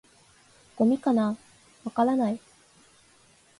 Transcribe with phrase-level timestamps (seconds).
[0.77, 1.37] 「ゴミかな？」
[1.85, 2.41] 「わからない」